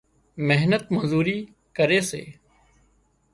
محنت 0.47 0.83
مزوري 0.95 1.37
ڪري 1.77 1.99
سي 2.09 2.23